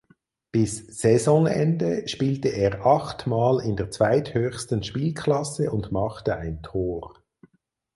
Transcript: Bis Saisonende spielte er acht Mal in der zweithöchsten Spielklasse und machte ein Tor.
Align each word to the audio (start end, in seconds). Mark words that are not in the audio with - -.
Bis 0.51 0.99
Saisonende 0.99 2.07
spielte 2.07 2.47
er 2.49 2.83
acht 2.87 3.27
Mal 3.27 3.61
in 3.61 3.75
der 3.75 3.91
zweithöchsten 3.91 4.81
Spielklasse 4.81 5.69
und 5.71 5.91
machte 5.91 6.35
ein 6.37 6.63
Tor. 6.63 7.19